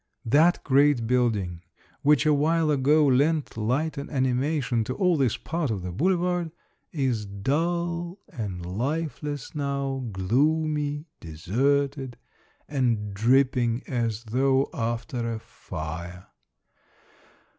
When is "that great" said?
0.25-1.05